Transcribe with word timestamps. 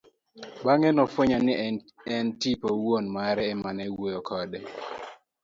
Bang'e 0.65 0.89
nofwenyo 0.95 1.37
ni 1.45 1.53
en 2.15 2.25
tipo 2.41 2.67
wuon 2.83 3.05
mare 3.15 3.43
emane 3.53 3.83
wuoyo 3.97 4.19
kode. 4.27 4.59